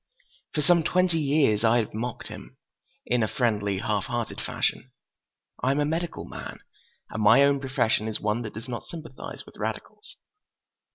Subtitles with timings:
[0.55, 2.57] For some twenty years I have mocked him,
[3.05, 4.89] in a friendly, half hearted fashion.
[5.61, 6.57] I am a medical man,
[7.11, 10.17] and my own profession is one that does not sympathize with radicals.